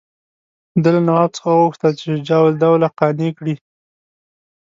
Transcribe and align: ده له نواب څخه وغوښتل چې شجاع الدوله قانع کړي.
ده 0.81 0.89
له 0.95 1.01
نواب 1.07 1.29
څخه 1.35 1.49
وغوښتل 1.51 1.91
چې 1.99 2.05
شجاع 2.13 2.41
الدوله 2.51 2.87
قانع 2.99 3.29
کړي. 3.37 3.55